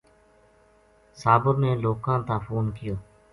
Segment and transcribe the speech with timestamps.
[1.21, 2.95] صابر نے لوکاں تا فون کیو